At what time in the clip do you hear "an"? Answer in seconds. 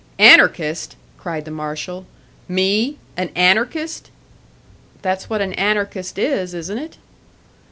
3.15-3.29, 5.43-5.53